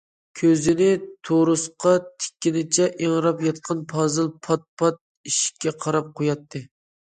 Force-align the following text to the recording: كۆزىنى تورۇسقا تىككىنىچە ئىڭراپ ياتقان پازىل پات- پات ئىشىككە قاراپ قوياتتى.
كۆزىنى 0.39 0.87
تورۇسقا 1.29 1.91
تىككىنىچە 2.07 2.89
ئىڭراپ 3.01 3.45
ياتقان 3.51 3.87
پازىل 3.95 4.35
پات- 4.49 4.69
پات 4.83 5.01
ئىشىككە 5.33 5.79
قاراپ 5.87 6.13
قوياتتى. 6.21 6.69